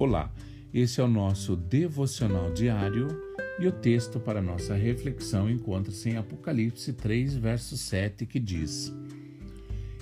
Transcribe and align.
Olá, 0.00 0.32
esse 0.72 0.98
é 0.98 1.04
o 1.04 1.06
nosso 1.06 1.54
devocional 1.54 2.50
diário 2.54 3.06
e 3.58 3.66
o 3.66 3.70
texto 3.70 4.18
para 4.18 4.40
nossa 4.40 4.74
reflexão 4.74 5.50
encontra-se 5.50 6.08
em 6.08 6.16
Apocalipse 6.16 6.94
3, 6.94 7.36
verso 7.36 7.76
7, 7.76 8.24
que 8.24 8.40
diz: 8.40 8.90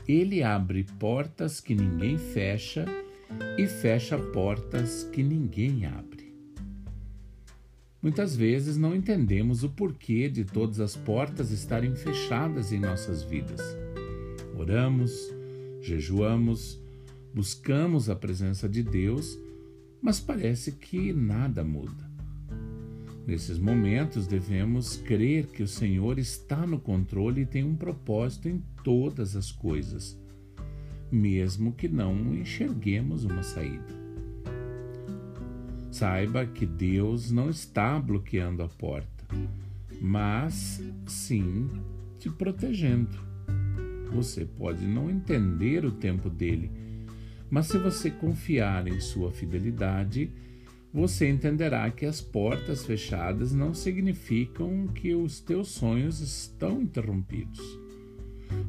Ele 0.06 0.40
abre 0.40 0.84
portas 1.00 1.60
que 1.60 1.74
ninguém 1.74 2.16
fecha 2.16 2.86
e 3.58 3.66
fecha 3.66 4.16
portas 4.16 5.02
que 5.02 5.20
ninguém 5.20 5.84
abre. 5.86 6.32
Muitas 8.00 8.36
vezes 8.36 8.76
não 8.76 8.94
entendemos 8.94 9.64
o 9.64 9.68
porquê 9.68 10.28
de 10.28 10.44
todas 10.44 10.78
as 10.78 10.94
portas 10.94 11.50
estarem 11.50 11.96
fechadas 11.96 12.70
em 12.70 12.78
nossas 12.78 13.24
vidas. 13.24 13.60
Oramos, 14.56 15.12
jejuamos, 15.80 16.80
buscamos 17.34 18.08
a 18.08 18.14
presença 18.14 18.68
de 18.68 18.84
Deus 18.84 19.36
mas 20.02 20.20
parece 20.20 20.72
que 20.72 21.12
nada 21.12 21.64
muda. 21.64 22.08
Nesses 23.26 23.58
momentos, 23.58 24.26
devemos 24.26 24.96
crer 24.96 25.48
que 25.48 25.62
o 25.62 25.68
Senhor 25.68 26.18
está 26.18 26.66
no 26.66 26.80
controle 26.80 27.42
e 27.42 27.46
tem 27.46 27.62
um 27.62 27.76
propósito 27.76 28.48
em 28.48 28.62
todas 28.82 29.36
as 29.36 29.52
coisas, 29.52 30.18
mesmo 31.12 31.72
que 31.72 31.88
não 31.88 32.34
enxerguemos 32.34 33.24
uma 33.24 33.42
saída. 33.42 33.98
Saiba 35.90 36.46
que 36.46 36.64
Deus 36.64 37.30
não 37.30 37.50
está 37.50 37.98
bloqueando 37.98 38.62
a 38.62 38.68
porta, 38.68 39.26
mas 40.00 40.82
sim 41.06 41.68
te 42.18 42.30
protegendo. 42.30 43.18
Você 44.12 44.46
pode 44.46 44.86
não 44.86 45.10
entender 45.10 45.84
o 45.84 45.90
tempo 45.90 46.30
dele 46.30 46.70
mas 47.50 47.66
se 47.66 47.78
você 47.78 48.10
confiar 48.10 48.86
em 48.86 49.00
sua 49.00 49.30
fidelidade, 49.30 50.30
você 50.92 51.28
entenderá 51.28 51.90
que 51.90 52.06
as 52.06 52.20
portas 52.20 52.84
fechadas 52.84 53.52
não 53.52 53.74
significam 53.74 54.86
que 54.88 55.14
os 55.14 55.40
teus 55.40 55.68
sonhos 55.68 56.20
estão 56.20 56.80
interrompidos, 56.80 57.60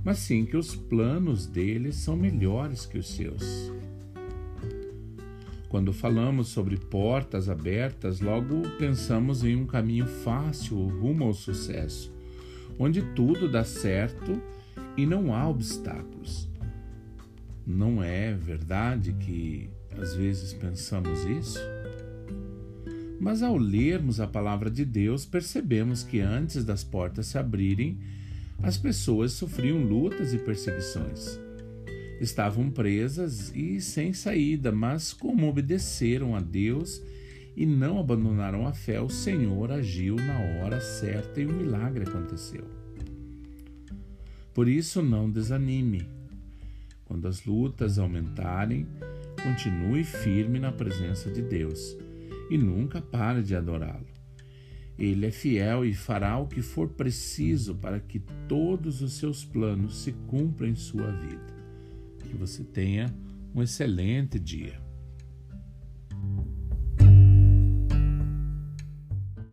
mas 0.04 0.20
sim 0.20 0.46
que 0.46 0.58
os 0.58 0.76
planos 0.76 1.48
deles 1.48 1.96
são 1.96 2.16
melhores 2.16 2.86
que 2.86 2.98
os 2.98 3.10
seus. 3.16 3.72
Quando 5.70 5.94
falamos 5.94 6.48
sobre 6.48 6.78
portas 6.78 7.48
abertas, 7.48 8.20
logo 8.20 8.64
pensamos 8.80 9.44
em 9.44 9.56
um 9.56 9.68
caminho 9.68 10.08
fácil 10.08 10.76
rumo 10.88 11.26
ao 11.26 11.34
sucesso, 11.34 12.12
onde 12.78 13.02
tudo 13.14 13.48
dá 13.48 13.64
certo 13.64 14.42
e 14.98 15.06
não 15.06 15.34
há 15.34 15.48
obstáculos. 15.48 16.49
Não 17.72 18.02
é 18.02 18.34
verdade 18.34 19.14
que 19.14 19.70
às 19.96 20.16
vezes 20.16 20.54
pensamos 20.54 21.24
isso? 21.26 21.60
Mas 23.20 23.44
ao 23.44 23.56
lermos 23.58 24.20
a 24.20 24.26
palavra 24.26 24.72
de 24.72 24.84
Deus, 24.84 25.24
percebemos 25.24 26.02
que 26.02 26.20
antes 26.20 26.66
das 26.66 26.84
portas 26.84 27.28
se 27.28 27.38
abrirem, 27.38 28.00
as 28.64 28.76
pessoas 28.76 29.34
sofriam 29.34 29.84
lutas 29.84 30.34
e 30.34 30.40
perseguições. 30.40 31.40
Estavam 32.20 32.72
presas 32.72 33.54
e 33.54 33.80
sem 33.80 34.14
saída, 34.14 34.72
mas 34.72 35.14
como 35.14 35.48
obedeceram 35.48 36.36
a 36.36 36.40
Deus 36.40 37.00
e 37.56 37.68
não 37.68 38.00
abandonaram 38.00 38.66
a 38.66 38.74
fé, 38.74 39.00
o 39.00 39.10
Senhor 39.10 39.72
agiu 39.72 40.16
na 40.16 40.40
hora 40.64 40.82
certa 40.82 41.40
e 41.40 41.46
o 41.46 41.54
milagre 41.54 42.04
aconteceu. 42.04 42.66
Por 44.56 44.68
isso, 44.68 45.04
não 45.04 45.30
desanime. 45.30 46.19
Quando 47.10 47.28
as 47.28 47.44
lutas 47.44 47.98
aumentarem, 47.98 48.88
continue 49.42 50.04
firme 50.04 50.60
na 50.60 50.72
presença 50.72 51.32
de 51.32 51.42
Deus 51.42 51.98
e 52.52 52.58
nunca 52.58 53.02
pare 53.02 53.42
de 53.42 53.56
adorá-lo. 53.56 54.06
Ele 54.96 55.26
é 55.26 55.32
fiel 55.32 55.84
e 55.84 55.92
fará 55.92 56.38
o 56.38 56.46
que 56.46 56.62
for 56.62 56.90
preciso 56.90 57.74
para 57.74 58.00
que 58.00 58.20
todos 58.48 59.02
os 59.02 59.14
seus 59.14 59.44
planos 59.44 60.04
se 60.04 60.12
cumpram 60.28 60.68
em 60.68 60.76
sua 60.76 61.12
vida. 61.12 61.48
Que 62.26 62.38
você 62.38 62.64
tenha 62.64 63.12
um 63.56 63.64
excelente 63.64 64.38
dia. 64.38 64.80